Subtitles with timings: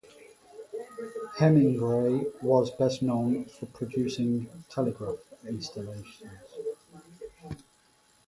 [1.37, 6.23] Hemingray was best known for producing telegraph insulators.